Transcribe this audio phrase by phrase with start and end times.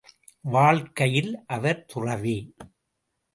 [0.45, 2.55] வாழ்க்கையில் அவர் துறவி.